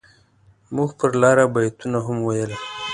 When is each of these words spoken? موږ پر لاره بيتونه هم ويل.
موږ 0.75 0.89
پر 0.99 1.11
لاره 1.21 1.45
بيتونه 1.53 1.99
هم 2.05 2.17
ويل. 2.27 2.51